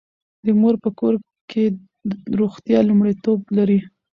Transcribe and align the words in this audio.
د 0.45 0.47
مور 0.59 0.75
په 0.83 0.89
کور 0.99 1.15
کې 1.49 1.63
روغتیا 2.39 2.79
لومړیتوب 2.89 3.39
لري. 3.57 3.79